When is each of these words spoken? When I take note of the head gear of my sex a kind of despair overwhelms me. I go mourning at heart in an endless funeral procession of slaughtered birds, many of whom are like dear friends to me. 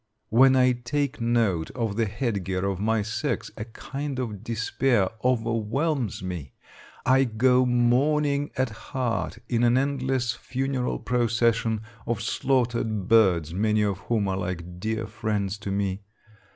When 0.29 0.55
I 0.55 0.71
take 0.71 1.21
note 1.21 1.69
of 1.75 1.95
the 1.95 2.07
head 2.07 2.43
gear 2.43 2.65
of 2.65 2.79
my 2.79 3.03
sex 3.03 3.51
a 3.55 3.65
kind 3.65 4.17
of 4.17 4.43
despair 4.43 5.09
overwhelms 5.23 6.23
me. 6.23 6.53
I 7.05 7.25
go 7.25 7.67
mourning 7.67 8.49
at 8.57 8.71
heart 8.71 9.37
in 9.47 9.63
an 9.63 9.77
endless 9.77 10.33
funeral 10.33 10.97
procession 10.97 11.81
of 12.07 12.19
slaughtered 12.19 13.07
birds, 13.07 13.53
many 13.53 13.83
of 13.83 13.99
whom 13.99 14.27
are 14.27 14.37
like 14.37 14.79
dear 14.79 15.05
friends 15.05 15.59
to 15.59 15.71
me. 15.71 16.01